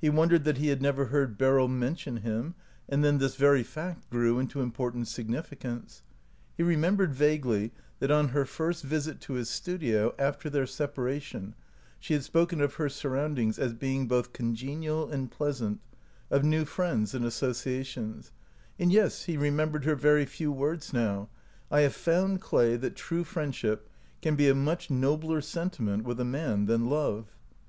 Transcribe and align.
He 0.00 0.10
wondered 0.10 0.42
that 0.42 0.58
he 0.58 0.66
had 0.70 0.82
never 0.82 1.04
heard 1.04 1.40
194 1.40 1.40
OUT 1.40 1.46
OF 1.46 1.70
BOHEMIA 1.70 1.70
Beryl 1.70 1.86
mention 1.86 2.16
him, 2.16 2.54
and 2.88 3.04
then 3.04 3.18
this 3.18 3.36
very 3.36 3.62
fact 3.62 4.10
grew 4.10 4.40
into 4.40 4.60
important 4.60 5.06
significance. 5.06 6.02
He 6.56 6.64
re 6.64 6.74
membered 6.74 7.14
vaguely 7.14 7.70
that 8.00 8.10
on 8.10 8.30
her 8.30 8.44
first 8.44 8.82
visit 8.82 9.20
to 9.20 9.34
his 9.34 9.48
studio, 9.48 10.16
after 10.18 10.50
their 10.50 10.66
separation, 10.66 11.54
she 12.00 12.12
had 12.12 12.24
spoken 12.24 12.60
of 12.60 12.74
her 12.74 12.88
surroundings 12.88 13.56
as 13.56 13.72
being 13.72 14.08
both 14.08 14.32
congenial 14.32 15.06
ai^ 15.06 15.30
pleasant,— 15.30 15.78
of 16.32 16.42
new 16.42 16.64
friends 16.64 17.14
and 17.14 17.24
associations,— 17.24 18.32
and, 18.80 18.90
yes, 18.90 19.26
he 19.26 19.36
remembered 19.36 19.84
her 19.84 19.94
very 19.94 20.26
few 20.26 20.50
words 20.50 20.92
now," 20.92 21.28
I 21.70 21.82
have 21.82 21.94
found, 21.94 22.40
Clay, 22.40 22.74
that 22.78 22.96
true 22.96 23.22
friendship 23.22 23.88
can 24.22 24.34
be 24.34 24.48
a 24.48 24.56
much 24.56 24.90
nobler 24.90 25.40
sentiment 25.40 26.02
with 26.02 26.18
a 26.18 26.24
man 26.24 26.66
than 26.66 26.86
love." 26.90 27.36